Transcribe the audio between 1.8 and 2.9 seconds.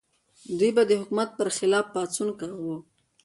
پاڅون کاوه.